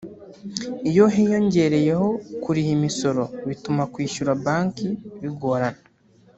Iyo 0.89 1.05
hiyongereyeho 1.13 2.07
kuriha 2.43 2.71
imisoro 2.77 3.23
bituma 3.47 3.83
kwishyura 3.93 4.31
banki 4.43 4.87
bigorana 5.21 5.81